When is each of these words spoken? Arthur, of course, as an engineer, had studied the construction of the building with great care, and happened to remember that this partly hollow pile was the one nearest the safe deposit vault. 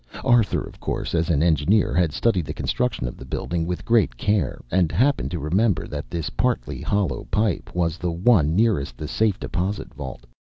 Arthur, 0.25 0.61
of 0.63 0.79
course, 0.79 1.13
as 1.13 1.29
an 1.29 1.43
engineer, 1.43 1.93
had 1.93 2.11
studied 2.11 2.45
the 2.45 2.55
construction 2.55 3.07
of 3.07 3.17
the 3.17 3.23
building 3.23 3.67
with 3.67 3.85
great 3.85 4.17
care, 4.17 4.59
and 4.71 4.91
happened 4.91 5.29
to 5.29 5.37
remember 5.37 5.87
that 5.87 6.09
this 6.09 6.31
partly 6.31 6.81
hollow 6.81 7.27
pile 7.29 7.59
was 7.75 7.99
the 7.99 8.09
one 8.09 8.55
nearest 8.55 8.97
the 8.97 9.07
safe 9.07 9.39
deposit 9.39 9.93
vault. 9.93 10.25